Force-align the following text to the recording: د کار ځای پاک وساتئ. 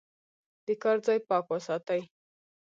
د 0.65 0.67
کار 0.83 0.97
ځای 1.05 1.19
پاک 1.29 1.45
وساتئ. 1.49 2.01